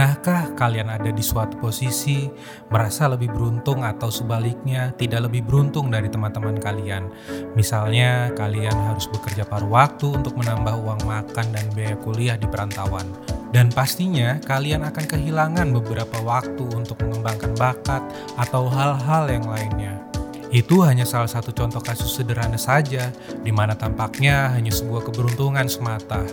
[0.00, 2.24] Pernahkah kalian ada di suatu posisi
[2.72, 7.12] merasa lebih beruntung atau sebaliknya tidak lebih beruntung dari teman-teman kalian?
[7.52, 13.04] Misalnya, kalian harus bekerja paruh waktu untuk menambah uang makan dan biaya kuliah di perantauan.
[13.52, 18.00] Dan pastinya kalian akan kehilangan beberapa waktu untuk mengembangkan bakat
[18.40, 20.00] atau hal-hal yang lainnya.
[20.48, 23.12] Itu hanya salah satu contoh kasus sederhana saja,
[23.44, 26.24] di mana tampaknya hanya sebuah keberuntungan semata.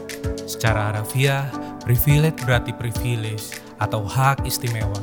[0.48, 1.52] Secara harafiah,
[1.88, 5.00] Privilege berarti privilege atau hak istimewa.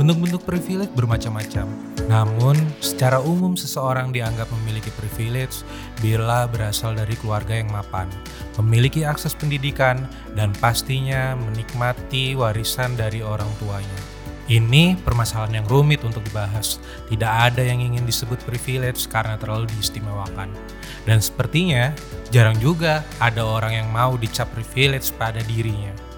[0.00, 1.68] Bentuk-bentuk privilege bermacam-macam.
[2.08, 5.60] Namun, secara umum seseorang dianggap memiliki privilege
[6.00, 8.08] bila berasal dari keluarga yang mapan,
[8.56, 14.00] memiliki akses pendidikan, dan pastinya menikmati warisan dari orang tuanya.
[14.48, 16.80] Ini permasalahan yang rumit untuk dibahas.
[17.12, 20.48] Tidak ada yang ingin disebut privilege karena terlalu diistimewakan.
[21.04, 21.92] Dan sepertinya
[22.32, 26.11] jarang juga ada orang yang mau dicap privilege pada dirinya.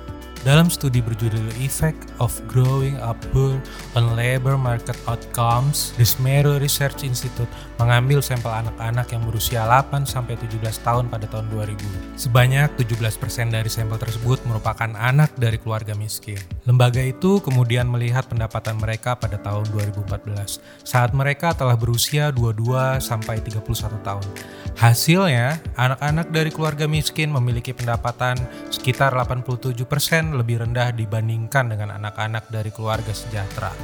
[0.44, 3.56] Dalam studi berjudul Effect of Growing Up Poor
[3.96, 6.04] on Labor Market Outcomes, The
[6.60, 7.48] Research Institute
[7.80, 12.20] mengambil sampel anak-anak yang berusia 8 sampai 17 tahun pada tahun 2000.
[12.20, 16.36] Sebanyak 17% dari sampel tersebut merupakan anak dari keluarga miskin.
[16.64, 23.44] Lembaga itu kemudian melihat pendapatan mereka pada tahun 2014 saat mereka telah berusia 22 sampai
[23.44, 24.24] 31 tahun.
[24.72, 28.40] Hasilnya, anak-anak dari keluarga miskin memiliki pendapatan
[28.72, 29.76] sekitar 87%
[30.32, 33.76] lebih rendah dibandingkan dengan anak-anak dari keluarga sejahtera.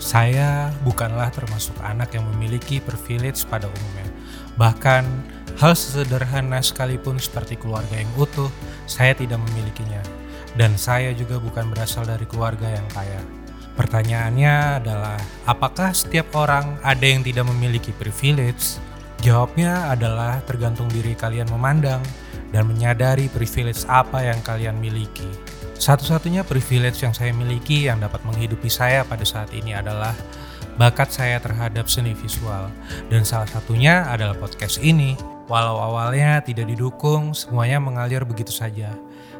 [0.00, 4.08] Saya bukanlah termasuk anak yang memiliki privilege pada umumnya.
[4.56, 5.04] Bahkan,
[5.60, 8.48] hal sesederhana sekalipun seperti keluarga yang utuh,
[8.88, 10.21] saya tidak memilikinya.
[10.56, 13.20] Dan saya juga bukan berasal dari keluarga yang kaya.
[13.72, 15.16] Pertanyaannya adalah,
[15.48, 18.76] apakah setiap orang ada yang tidak memiliki privilege?
[19.24, 22.02] Jawabnya adalah tergantung diri kalian memandang
[22.52, 25.26] dan menyadari privilege apa yang kalian miliki.
[25.78, 30.12] Satu-satunya privilege yang saya miliki yang dapat menghidupi saya pada saat ini adalah
[30.76, 32.68] bakat saya terhadap seni visual.
[33.08, 35.16] Dan salah satunya adalah podcast ini.
[35.52, 38.88] Walau awalnya tidak didukung, semuanya mengalir begitu saja.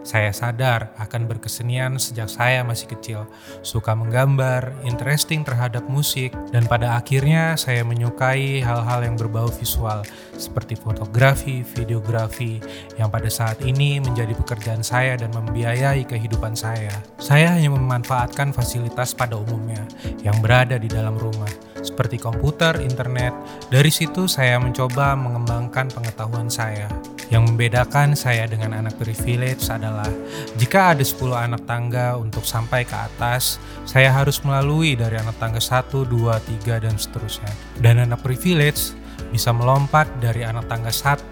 [0.05, 3.25] Saya sadar akan berkesenian sejak saya masih kecil,
[3.65, 10.05] suka menggambar, interesting terhadap musik, dan pada akhirnya saya menyukai hal-hal yang berbau visual,
[10.37, 12.61] seperti fotografi, videografi,
[13.01, 16.93] yang pada saat ini menjadi pekerjaan saya dan membiayai kehidupan saya.
[17.17, 19.81] Saya hanya memanfaatkan fasilitas pada umumnya
[20.21, 23.35] yang berada di dalam rumah, seperti komputer, internet.
[23.69, 26.89] Dari situ saya mencoba mengembangkan pengetahuan saya.
[27.29, 30.09] Yang membedakan saya dengan anak privilege adalah
[30.57, 35.61] jika ada 10 anak tangga untuk sampai ke atas, saya harus melalui dari anak tangga
[35.61, 36.09] 1, 2,
[36.63, 37.53] 3, dan seterusnya.
[37.81, 38.95] Dan anak privilege
[39.33, 41.29] bisa melompat dari anak tangga 1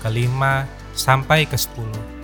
[0.00, 2.20] ke 5 sampai ke 10.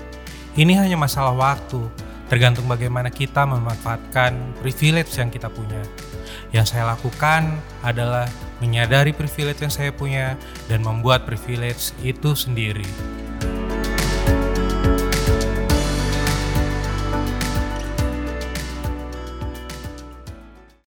[0.57, 1.83] Ini hanya masalah waktu,
[2.31, 5.83] tergantung bagaimana kita memanfaatkan privilege yang kita punya.
[6.55, 8.27] Yang saya lakukan adalah
[8.59, 10.35] menyadari privilege yang saya punya
[10.67, 13.16] dan membuat privilege itu sendiri.